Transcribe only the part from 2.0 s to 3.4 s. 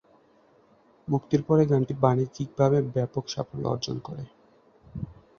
বাণিজ্যিকভাবে ব্যাপক